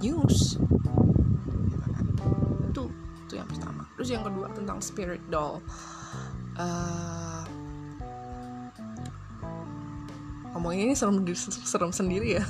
news 0.00 0.56
terus 3.96 4.12
yang 4.12 4.22
kedua 4.22 4.52
tentang 4.52 4.78
spirit 4.84 5.24
doll. 5.32 5.64
Uh, 6.56 7.42
ngomong 10.52 10.72
ini 10.76 10.92
serem 10.92 11.24
serem 11.48 11.90
sendiri 11.92 12.40
ya. 12.40 12.44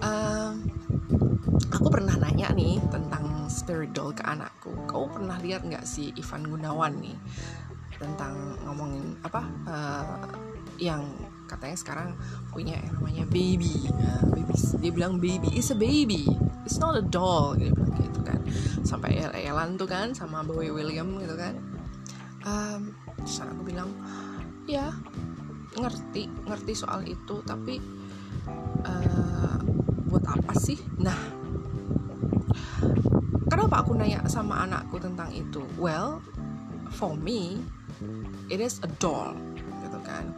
Uh, 0.00 0.56
aku 1.76 1.88
pernah 1.92 2.16
nanya 2.16 2.48
nih 2.56 2.80
tentang 2.88 3.46
spirit 3.52 3.92
doll 3.92 4.16
ke 4.16 4.24
anakku. 4.24 4.72
Kau 4.88 5.08
pernah 5.08 5.36
lihat 5.40 5.68
nggak 5.68 5.84
si 5.84 6.16
Ivan 6.16 6.48
Gunawan 6.48 6.96
nih 7.00 7.16
tentang 8.00 8.58
ngomongin 8.66 9.14
apa 9.22 9.46
uh, 9.68 10.16
yang 10.80 11.06
katanya 11.46 11.76
sekarang 11.76 12.08
punya 12.50 12.80
yang 12.80 12.96
namanya 12.98 13.24
baby. 13.28 13.88
Uh, 13.92 14.24
baby 14.32 14.52
dia 14.80 14.90
bilang 14.90 15.20
baby 15.20 15.52
is 15.54 15.70
a 15.70 15.78
baby 15.78 16.26
it's 16.62 16.78
not 16.78 16.94
a 16.94 17.04
doll 17.04 17.54
bilang 17.58 17.92
gitu 17.98 18.20
kan. 18.22 18.40
Sampai 18.86 19.18
el-elan 19.18 19.78
tuh 19.78 19.88
kan 19.88 20.14
sama 20.14 20.42
Boy 20.46 20.70
William 20.70 21.18
gitu 21.18 21.34
kan. 21.34 21.54
Um, 22.42 22.94
terus 23.22 23.42
aku 23.42 23.62
bilang 23.62 23.90
ya 24.66 24.90
ngerti 25.78 26.26
ngerti 26.46 26.72
soal 26.74 27.06
itu 27.06 27.42
tapi 27.46 27.78
uh, 28.86 29.58
buat 30.10 30.24
apa 30.26 30.52
sih? 30.58 30.78
Nah 30.98 31.18
kenapa 33.46 33.82
aku 33.82 33.94
nanya 33.94 34.26
sama 34.26 34.66
anakku 34.66 34.98
tentang 34.98 35.30
itu? 35.34 35.62
Well 35.78 36.22
for 36.94 37.14
me 37.14 37.62
it 38.50 38.58
is 38.58 38.82
a 38.82 38.90
doll 39.00 39.34
gitu 39.82 39.98
kan. 40.02 40.34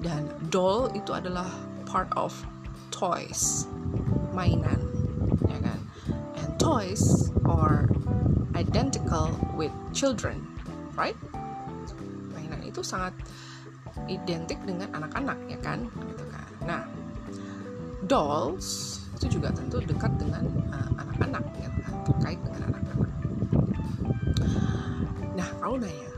Dan 0.00 0.28
doll 0.52 0.92
itu 0.92 1.16
adalah 1.16 1.48
part 1.88 2.12
of 2.14 2.32
toys 2.92 3.64
mainan 4.36 4.95
toys 6.66 7.30
are 7.46 7.86
identical 8.58 9.30
with 9.54 9.70
children 9.94 10.42
right? 10.98 11.14
Mainan 12.34 12.66
itu 12.66 12.82
sangat 12.82 13.14
identik 14.10 14.58
dengan 14.66 14.90
anak-anak 14.90 15.38
ya 15.46 15.58
kan? 15.62 15.86
Gitu 15.86 16.24
kan. 16.26 16.48
Nah 16.66 16.82
dolls 18.02 18.98
itu 19.14 19.38
juga 19.38 19.54
tentu 19.54 19.78
dekat 19.78 20.10
dengan 20.18 20.42
uh, 20.74 20.90
anak-anak 21.06 21.44
uh, 21.46 21.60
ya 21.62 21.70
kan? 21.70 21.92
Terkait 22.02 22.40
dengan 22.42 22.60
anak-anak. 22.74 23.10
Nah 25.38 25.48
kamu 25.62 25.74
nanya 25.86 26.10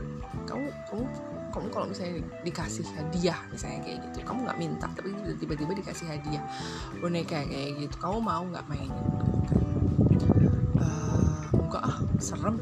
kamu 0.49 0.65
kamu 0.89 1.03
kamu 1.49 1.67
kalau 1.69 1.85
misalnya 1.85 2.25
dikasih 2.41 2.85
hadiah 2.97 3.37
misalnya 3.53 3.79
kayak 3.85 3.97
gitu 4.09 4.17
kamu 4.25 4.39
nggak 4.49 4.59
minta 4.61 4.87
tapi 4.97 5.13
tiba-tiba 5.37 5.71
dikasih 5.77 6.05
hadiah 6.09 6.41
boneka 6.97 7.45
kayak 7.45 7.85
gitu 7.85 7.95
kamu 8.01 8.17
mau 8.17 8.41
nggak 8.49 8.65
mainin? 8.65 9.05
Kan 9.45 9.68
enggak 11.69 11.85
ah 11.85 11.97
serem. 12.17 12.57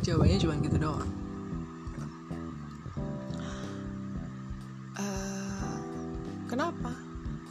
Jawabannya 0.00 0.40
cuma 0.40 0.56
gitu 0.64 0.76
doang. 0.80 1.10
Uh, 4.96 5.76
kenapa? 6.48 6.96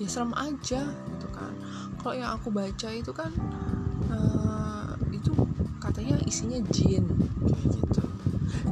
Ya 0.02 0.10
serem 0.10 0.34
aja 0.34 0.82
gitu 0.90 1.28
kan. 1.30 1.54
Kalau 2.02 2.14
yang 2.18 2.34
aku 2.34 2.50
baca 2.50 2.90
itu 2.90 3.14
kan 3.14 3.30
uh, 4.10 4.98
itu 5.14 5.32
katanya 5.78 6.18
isinya 6.26 6.58
jin 6.74 7.06
kayak 7.46 7.66
gitu. 7.70 8.04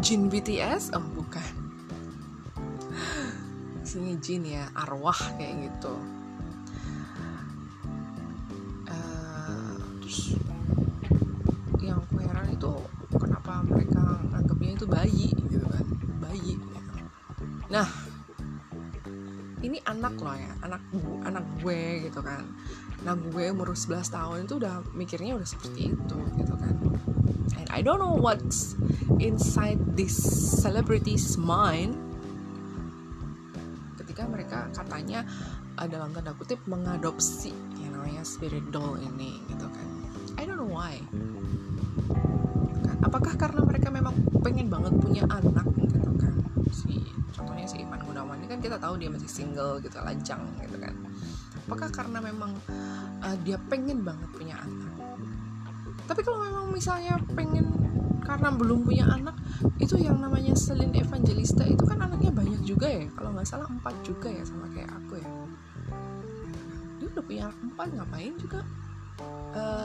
Jin 0.01 0.33
BTS 0.33 0.97
oh 0.97 1.05
bukan. 1.13 1.45
Isinya 3.85 4.17
jin 4.17 4.49
ya 4.49 4.65
arwah 4.73 5.37
kayak 5.37 5.69
gitu 5.69 6.20
itu 12.61 12.77
kenapa 13.17 13.65
mereka 13.65 14.21
anggapnya 14.29 14.77
itu 14.77 14.85
bayi 14.85 15.33
gitu 15.49 15.65
kan. 15.65 15.85
Bayi. 16.21 16.53
Nah 17.73 17.89
ini 19.65 19.81
anak 19.89 20.13
loh 20.21 20.37
ya 20.37 20.53
anak 20.61 20.81
anak 21.25 21.45
gue 21.65 22.05
gitu 22.05 22.21
kan. 22.21 22.45
Nah 23.01 23.17
gue 23.17 23.49
umur 23.49 23.73
11 23.73 24.13
tahun 24.13 24.37
itu 24.45 24.61
udah 24.61 24.85
mikirnya 24.93 25.33
udah 25.33 25.49
seperti 25.49 25.89
itu 25.89 26.17
gitu 26.37 26.53
kan. 26.53 26.77
And 27.57 27.65
I 27.73 27.81
don't 27.81 27.97
know 27.97 28.13
what's 28.13 28.77
inside 29.17 29.97
this 29.97 30.13
celebrity's 30.61 31.41
mind 31.41 31.97
ketika 33.97 34.29
mereka 34.29 34.69
katanya 34.69 35.25
dalam 35.89 36.13
tanda 36.13 36.37
kutip 36.37 36.61
mengadopsi 36.69 37.49
yang 37.81 37.97
namanya 37.97 38.21
spirit 38.21 38.69
doll 38.69 39.01
ini 39.01 39.41
gitu 39.49 39.65
kan. 39.65 39.87
I 40.37 40.45
don't 40.45 40.61
know 40.61 40.69
why 40.69 41.01
apakah 43.11 43.35
karena 43.35 43.59
mereka 43.67 43.91
memang 43.91 44.15
pengen 44.39 44.71
banget 44.71 44.95
punya 45.03 45.27
anak 45.27 45.67
gitu 45.75 45.99
kan? 46.15 46.31
Si 46.71 47.03
contohnya 47.35 47.67
si 47.67 47.83
Iman 47.83 47.99
Gunawan 48.07 48.39
ini 48.39 48.47
kan 48.47 48.63
kita 48.63 48.79
tahu 48.79 48.95
dia 48.95 49.11
masih 49.11 49.27
single 49.27 49.83
gitu 49.83 49.99
lajang 49.99 50.39
gitu 50.63 50.79
kan. 50.79 50.95
Apakah 51.67 51.91
karena 51.91 52.23
memang 52.23 52.55
uh, 53.19 53.35
dia 53.43 53.59
pengen 53.67 54.07
banget 54.07 54.31
punya 54.31 54.55
anak? 54.63 54.95
Tapi 56.07 56.23
kalau 56.23 56.39
memang 56.39 56.71
misalnya 56.71 57.19
pengen 57.35 57.67
karena 58.23 58.47
belum 58.55 58.87
punya 58.87 59.11
anak 59.11 59.35
itu 59.75 59.99
yang 59.99 60.23
namanya 60.23 60.55
Selin 60.55 60.95
Evangelista 60.95 61.67
itu 61.67 61.83
kan 61.83 61.99
anaknya 61.99 62.31
banyak 62.31 62.63
juga 62.63 62.87
ya? 62.87 63.11
Kalau 63.11 63.35
nggak 63.35 63.43
salah 63.43 63.67
empat 63.67 63.91
juga 64.07 64.31
ya 64.31 64.47
sama 64.47 64.71
kayak 64.71 64.87
aku 64.87 65.19
ya. 65.19 65.27
Dia 66.95 67.07
udah 67.11 67.23
punya 67.27 67.41
anak 67.51 67.59
empat 67.59 67.87
ngapain 67.91 68.33
juga 68.39 68.63
uh, 69.51 69.80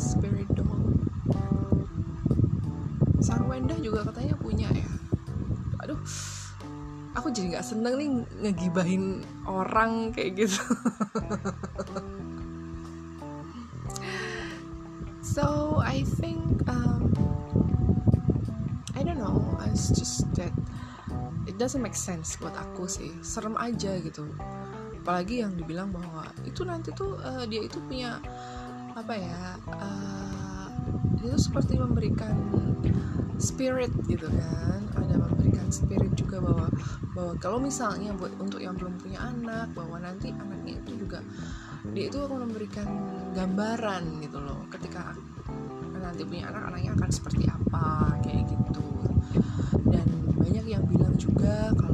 spirit 0.00 0.48
doll 0.54 0.96
Sarwenda 3.18 3.74
juga 3.82 4.06
katanya 4.06 4.38
punya 4.38 4.70
ya. 4.70 4.88
Aduh 5.82 6.00
aku 7.18 7.34
jadi 7.34 7.58
nggak 7.58 7.66
seneng 7.66 7.94
nih 7.98 8.08
ngegibahin 8.46 9.26
orang 9.44 10.14
kayak 10.14 10.46
gitu. 10.46 10.62
So 15.38 15.78
I 15.78 16.02
think 16.02 16.66
um, 16.66 17.14
I 18.98 19.06
don't 19.06 19.22
know. 19.22 19.54
It's 19.70 19.94
just 19.94 20.26
that 20.34 20.50
it 21.46 21.62
doesn't 21.62 21.78
make 21.78 21.94
sense 21.94 22.34
buat 22.42 22.58
aku 22.58 22.90
sih. 22.90 23.14
Serem 23.22 23.54
aja 23.54 24.02
gitu. 24.02 24.26
Apalagi 24.98 25.46
yang 25.46 25.54
dibilang 25.54 25.94
bahwa 25.94 26.26
itu 26.42 26.66
nanti 26.66 26.90
tuh 26.90 27.22
uh, 27.22 27.46
dia 27.46 27.62
itu 27.62 27.78
punya 27.86 28.18
apa 28.98 29.14
ya 29.14 29.54
uh, 29.70 30.66
dia 31.22 31.34
seperti 31.38 31.78
memberikan 31.78 32.34
spirit 33.38 33.94
gitu 34.10 34.26
kan. 34.26 34.82
Ada 34.98 35.14
memberikan 35.14 35.70
spirit 35.70 36.12
juga 36.18 36.42
bahwa 36.42 36.66
bahwa 37.14 37.34
kalau 37.38 37.58
misalnya 37.62 38.10
buat 38.14 38.34
untuk 38.42 38.58
yang 38.58 38.74
belum 38.74 38.98
punya 38.98 39.22
anak 39.22 39.70
bahwa 39.74 40.02
nanti 40.02 40.34
anaknya 40.34 40.82
itu 40.82 41.06
juga 41.06 41.22
dia 41.94 42.10
itu 42.10 42.18
akan 42.18 42.50
memberikan 42.50 42.88
gambaran 43.32 44.18
gitu 44.22 44.38
loh 44.42 44.66
ketika 44.74 45.14
nanti 45.98 46.22
punya 46.26 46.50
anak 46.50 46.74
anaknya 46.74 46.90
akan 46.98 47.10
seperti 47.10 47.46
apa 47.46 48.18
kayak 48.26 48.50
gitu. 48.50 48.86
Dan 49.88 50.06
banyak 50.34 50.66
yang 50.66 50.84
bilang 50.90 51.14
juga 51.14 51.70
kalau 51.78 51.87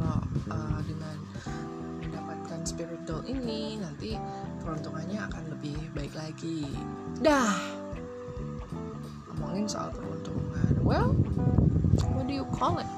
mendapatkan 2.75 2.99
spirit 2.99 3.01
doll 3.07 3.23
ini 3.23 3.79
nanti 3.79 4.19
peruntungannya 4.59 5.19
akan 5.31 5.43
lebih 5.55 5.79
baik 5.95 6.13
lagi. 6.19 6.67
Dah. 7.23 7.55
Ngomongin 9.31 9.65
soal 9.67 9.95
peruntungan 9.95 10.75
well 10.83 11.15
what 12.11 12.27
do 12.27 12.35
you 12.35 12.43
call 12.51 12.75
it? 12.83 12.89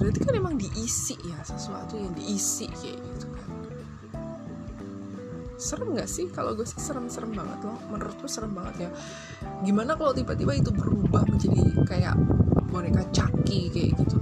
Berarti 0.00 0.18
kan 0.24 0.34
emang 0.40 0.56
diisi 0.56 1.16
ya 1.20 1.36
sesuatu 1.44 2.00
yang 2.00 2.16
diisi 2.16 2.64
kayak 2.72 2.96
gitu 2.96 3.28
kan. 3.28 3.50
Serem 5.56 5.96
gak 5.96 6.08
sih? 6.08 6.28
Kalau 6.32 6.52
gue 6.52 6.68
sih 6.68 6.80
serem-serem 6.80 7.32
banget 7.32 7.60
loh. 7.64 7.80
Menurut 7.92 8.16
gue 8.20 8.28
serem 8.28 8.52
banget 8.56 8.88
ya. 8.88 8.90
Gimana 9.64 9.96
kalau 9.96 10.12
tiba-tiba 10.16 10.52
itu 10.56 10.72
berubah 10.72 11.24
menjadi 11.28 11.60
kayak 11.84 12.16
boneka 12.72 13.04
Chucky 13.12 13.72
kayak 13.72 13.96
gitu 14.00 14.16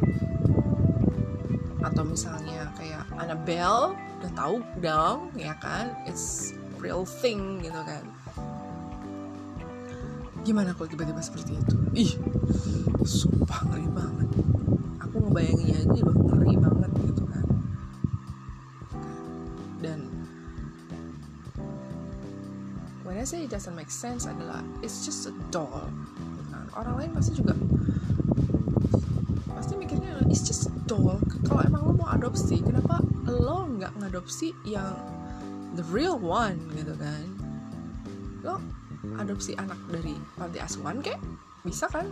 atau 1.85 2.03
misalnya 2.03 2.73
kayak 2.81 3.05
Annabelle 3.21 3.93
udah 3.95 4.33
tahu 4.33 4.57
dong 4.81 5.29
ya 5.37 5.53
kan? 5.61 5.93
It's 6.09 6.57
real 6.81 7.05
thing 7.05 7.61
gitu 7.61 7.77
kan. 7.85 8.05
Gimana 10.45 10.73
kalau 10.73 10.89
tiba-tiba 10.89 11.21
seperti 11.21 11.57
itu? 11.57 11.77
Ih 11.93 12.13
sumpah 13.05 13.69
ngeri 13.69 13.89
banget. 13.93 14.29
Aku 15.05 15.17
ngebayanginnya 15.29 15.79
aja 15.85 16.01
udah 16.09 16.17
ngeri 16.33 16.55
banget 16.57 16.91
gitu 17.05 17.23
kan. 17.29 17.47
Dan 19.85 20.01
when 23.05 23.21
I 23.21 23.29
say 23.29 23.45
it 23.45 23.53
doesn't 23.53 23.77
make 23.77 23.93
sense 23.93 24.25
adalah 24.25 24.65
it's 24.81 25.05
just 25.05 25.29
a 25.29 25.33
doll 25.53 25.89
kan? 26.53 26.67
orang 26.75 26.95
lain 26.99 27.11
pasti 27.15 27.33
juga 27.39 27.55
pasti 29.55 29.79
mikirnya 29.79 30.19
it's 30.27 30.43
just 30.43 30.67
a 30.67 30.73
doll 30.91 31.23
kalau 31.47 31.63
emang 31.63 31.83
lo 31.87 31.93
mau 31.95 32.11
adopsi 32.25 32.57
kenapa 32.65 33.05
lo 33.29 33.69
nggak 33.69 34.01
ngadopsi 34.01 34.57
yang 34.65 34.97
the 35.77 35.85
real 35.93 36.17
one 36.17 36.57
gitu 36.73 36.97
kan? 36.97 37.29
Lo 38.41 38.57
adopsi 39.21 39.53
anak 39.61 39.77
dari 39.93 40.17
panti 40.33 40.57
asuhan 40.57 41.05
kek? 41.05 41.21
Bisa 41.69 41.85
kan? 41.93 42.09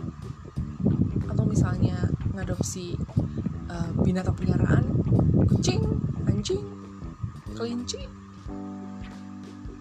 Atau 1.25 1.49
misalnya 1.49 1.97
ngadopsi 2.29 2.93
uh, 3.73 3.89
binatang 4.05 4.37
peliharaan? 4.37 4.85
Kucing 5.49 5.81
anjing 6.29 6.61
kelinci? 7.57 8.05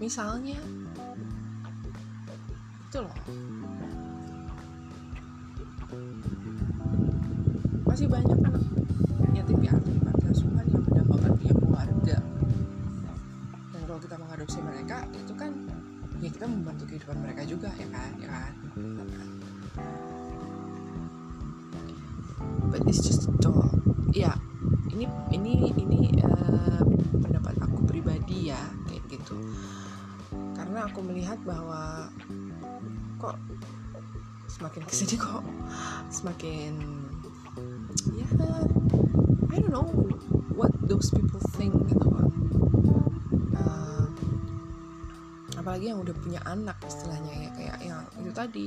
Misalnya. 0.00 0.56
Itu 2.88 3.04
loh. 3.04 3.16
Masih 7.84 8.08
banyak 8.08 8.41
kehidupan 16.92 17.24
mereka 17.24 17.42
juga 17.48 17.72
ya 17.80 17.88
kan? 17.88 18.10
Ya 18.20 18.28
kan? 18.28 18.52
But 22.68 22.84
it's 22.84 23.00
just 23.00 23.32
a 23.32 23.32
doll 23.40 23.72
ya 24.12 24.36
ini 24.92 25.08
ini 25.32 25.72
ini 25.72 26.00
uh, 26.20 26.84
pendapat 27.16 27.56
aku 27.64 27.88
pribadi 27.88 28.52
ya 28.52 28.60
kayak 28.84 29.08
gitu. 29.08 29.40
Karena 30.52 30.84
aku 30.84 31.00
melihat 31.00 31.40
bahwa 31.48 32.12
kok 33.16 33.40
semakin 34.52 34.84
ke 34.84 34.92
sini 34.92 35.16
kok 35.16 35.40
semakin 36.12 36.76
ya 38.12 38.28
I 39.48 39.56
don't 39.64 39.72
know 39.72 39.88
what 40.52 40.68
those 40.84 41.08
people 41.08 41.40
think 41.56 41.72
gitu 41.88 42.11
apalagi 45.62 45.94
yang 45.94 46.02
udah 46.02 46.14
punya 46.18 46.42
anak 46.42 46.74
istilahnya 46.82 47.32
ya 47.46 47.50
kayak 47.54 47.78
yang 47.86 48.02
itu 48.18 48.30
tadi 48.34 48.66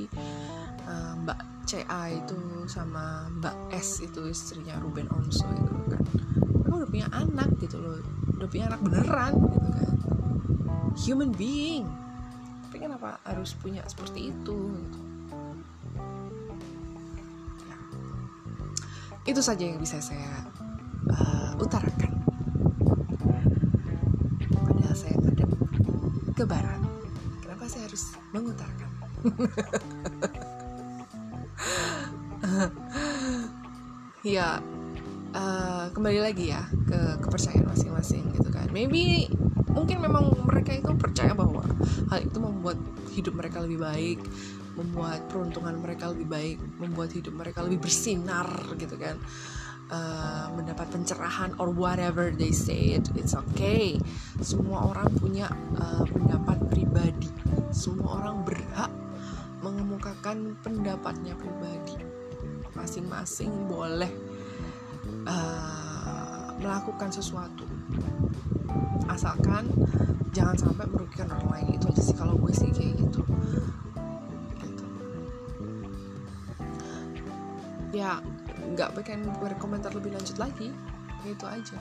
uh, 0.88 1.12
Mbak 1.20 1.38
CA 1.68 2.08
itu 2.08 2.38
sama 2.70 3.28
Mbak 3.36 3.76
S 3.76 4.00
itu 4.00 4.24
istrinya 4.32 4.80
Ruben 4.80 5.04
Onso 5.12 5.44
itu 5.52 5.72
kan. 5.92 6.02
Mereka 6.40 6.72
udah 6.72 6.88
punya 6.88 7.08
anak 7.12 7.52
gitu 7.60 7.76
loh 7.76 8.00
udah 8.40 8.48
punya 8.48 8.64
anak 8.72 8.80
beneran 8.80 9.32
gitu 9.36 9.68
kan. 9.76 9.94
Human 11.04 11.30
being. 11.36 11.84
Tapi 12.64 12.76
kenapa 12.80 13.20
harus 13.28 13.52
punya 13.58 13.84
seperti 13.84 14.32
itu 14.32 14.56
gitu? 14.56 15.00
Ya. 17.66 17.76
itu 19.26 19.40
saja 19.42 19.64
yang 19.66 19.82
bisa 19.82 19.98
saya 20.00 20.48
uh, 21.12 21.52
utarakan. 21.60 22.14
Padahal 24.64 24.96
saya 24.96 25.14
ngadep 25.18 25.50
ke 26.32 26.44
barat 26.46 26.75
mengutarakan. 28.36 28.90
Ya 34.26 34.58
uh, 35.30 35.86
kembali 35.94 36.18
lagi 36.18 36.50
ya 36.50 36.66
ke 36.66 37.22
kepercayaan 37.22 37.70
masing-masing 37.70 38.34
gitu 38.34 38.50
kan. 38.50 38.66
Maybe 38.74 39.30
mungkin 39.70 40.02
memang 40.02 40.34
mereka 40.42 40.74
itu 40.74 40.90
percaya 40.98 41.30
bahwa 41.30 41.62
hal 42.10 42.26
itu 42.26 42.38
membuat 42.42 42.74
hidup 43.14 43.38
mereka 43.38 43.62
lebih 43.62 43.78
baik 43.86 44.18
membuat 44.74 45.24
peruntungan 45.30 45.78
mereka 45.78 46.10
lebih 46.12 46.26
baik 46.26 46.58
membuat 46.76 47.14
hidup 47.14 47.38
mereka 47.38 47.62
lebih 47.62 47.86
bersinar 47.86 48.50
gitu 48.74 48.98
kan. 48.98 49.14
Uh, 49.86 50.50
mendapat 50.58 50.90
pencerahan 50.90 51.54
or 51.62 51.70
whatever 51.70 52.34
they 52.34 52.50
say 52.50 52.98
it 52.98 53.06
it's 53.14 53.38
okay. 53.38 53.94
Semua 54.42 54.90
orang 54.90 55.06
punya 55.14 55.46
uh, 55.78 56.02
pendapat 56.02 56.58
pribadi 56.66 57.30
semua 57.74 58.22
orang 58.22 58.46
berhak 58.46 58.92
mengemukakan 59.64 60.54
pendapatnya 60.60 61.34
pribadi. 61.34 61.98
Masing-masing 62.76 63.50
boleh 63.66 64.12
uh, 65.26 66.52
melakukan 66.60 67.10
sesuatu. 67.10 67.64
Asalkan 69.08 69.70
jangan 70.30 70.56
sampai 70.56 70.86
merugikan 70.86 71.32
orang 71.32 71.48
lain. 71.56 71.66
Itu 71.80 71.88
aja 71.90 72.02
sih 72.04 72.16
kalau 72.16 72.36
gue 72.36 72.52
sih 72.52 72.70
kayak 72.70 73.00
gitu. 73.00 73.22
Gitu. 74.60 74.84
Ya 77.96 78.20
nggak 78.76 78.92
pengen 79.00 79.26
berkomentar 79.40 79.90
lebih 79.96 80.14
lanjut 80.14 80.36
lagi. 80.36 80.70
Itu 81.24 81.44
aja. 81.48 81.80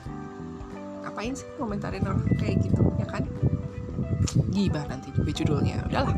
Ngapain 1.05 1.37
sih 1.37 1.45
komentarin 1.59 2.07
orang 2.07 2.25
kayak 2.39 2.65
gitu 2.65 2.81
ya 2.97 3.05
kan 3.05 3.29
gibah 4.51 4.83
nanti 4.87 5.11
juga 5.15 5.31
judulnya. 5.31 5.87
Udahlah. 5.87 6.11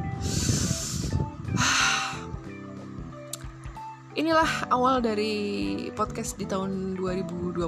Inilah 4.20 4.50
awal 4.74 5.06
dari 5.06 5.34
podcast 5.94 6.42
di 6.42 6.50
tahun 6.50 6.98
2022 6.98 7.62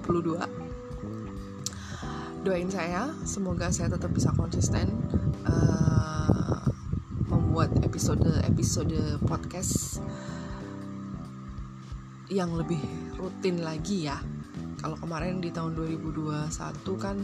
doain 2.40 2.72
saya 2.72 3.12
semoga 3.28 3.68
saya 3.68 3.92
tetap 3.92 4.16
bisa 4.16 4.32
konsisten 4.32 4.88
uh, 5.44 6.64
membuat 7.28 7.68
episode 7.84 8.24
episode 8.48 8.96
podcast 9.28 10.00
yang 12.30 12.54
lebih 12.56 12.80
rutin 13.18 13.66
lagi 13.66 14.08
ya. 14.08 14.22
Kalau 14.80 14.96
kemarin 14.96 15.44
di 15.44 15.52
tahun 15.52 15.76
2021 15.76 16.48
kan 16.96 17.18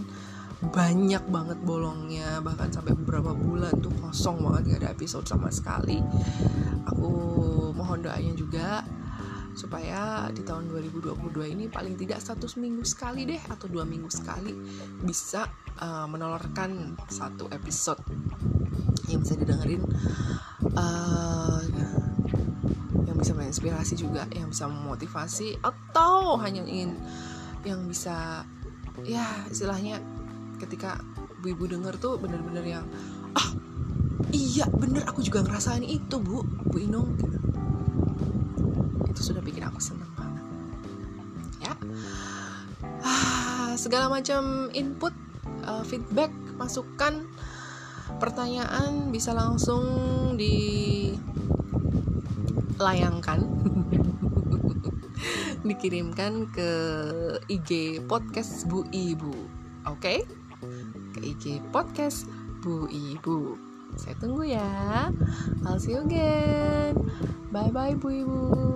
banyak 0.63 1.24
banget 1.28 1.60
bolongnya 1.68 2.39
bahkan 2.39 2.72
sampai 2.72 2.96
beberapa 2.96 3.36
bulan 3.36 3.76
tuh 3.84 3.91
kosong 4.00 4.39
banget 4.39 4.76
gak 4.76 4.80
ada 4.84 4.89
episode 4.96 5.26
sama 5.28 5.52
sekali. 5.52 6.00
Aku 6.88 7.12
mohon 7.76 8.00
doanya 8.00 8.34
juga 8.38 8.84
supaya 9.56 10.28
di 10.36 10.44
tahun 10.44 10.68
2022 10.68 11.15
ini 11.56 11.65
paling 11.72 11.96
tidak 11.96 12.20
satu 12.20 12.44
minggu 12.60 12.84
sekali 12.84 13.24
deh 13.24 13.39
atau 13.48 13.72
dua 13.72 13.88
minggu 13.88 14.12
sekali 14.12 14.52
bisa 15.04 15.48
uh, 15.80 16.08
menolorkan 16.08 17.00
satu 17.08 17.48
episode. 17.52 18.00
Yang 19.08 19.20
bisa 19.28 19.34
didengerin 19.39 19.82
uh, 20.76 21.60
yang 23.06 23.15
bisa 23.15 23.32
menginspirasi 23.32 23.94
juga 23.96 24.28
yang 24.36 24.52
bisa 24.52 24.68
memotivasi 24.68 25.60
atau 25.63 26.36
hanya 26.41 26.63
ingin 26.68 27.00
yang 27.63 27.88
bisa 27.88 28.44
ya 29.04 29.26
istilahnya 29.48 30.00
ketika 30.58 30.98
ibu-ibu 31.46 31.78
denger 31.78 31.94
tuh 32.02 32.18
bener-bener 32.18 32.65
yang 32.65 32.86
ah 33.38 33.54
iya 34.34 34.65
bener 34.65 35.06
aku 35.06 35.22
juga 35.22 35.46
ngerasain 35.46 35.86
itu 35.86 36.18
bu 36.18 36.41
bu 36.41 36.78
Inung. 36.82 37.13
Itu 39.06 39.22
sudah 39.22 39.46
bikin 39.46 39.62
aku 39.62 39.78
senang 39.78 40.10
banget. 40.18 40.41
Ya. 41.62 41.74
Ah, 43.06 43.78
segala 43.78 44.10
macam 44.10 44.74
input 44.74 45.13
uh, 45.70 45.86
feedback 45.86 46.34
masukan 46.58 47.30
pertanyaan 48.18 49.13
bisa 49.13 49.38
langsung 49.38 49.86
dilayangkan 52.80 53.46
dikirimkan 55.70 56.50
ke 56.50 56.70
IG 57.54 58.02
podcast 58.10 58.65
Bu 58.65 58.82
Ibu. 58.89 59.38
Oke? 59.86 60.26
okay? 60.26 60.44
IG 61.36 61.60
podcast 61.76 62.32
Bu 62.63 62.88
Ibu. 62.88 63.60
Saya 64.00 64.15
tunggu 64.24 64.48
ya. 64.48 65.12
I'll 65.67 65.76
see 65.76 65.91
you 65.91 66.08
again. 66.08 66.95
Bye 67.52 67.76
bye 67.76 67.91
Bu 68.00 68.24
Ibu 68.24 68.74